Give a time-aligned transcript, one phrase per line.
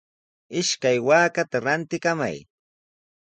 [0.59, 2.37] Ishkay waakata rantikamay.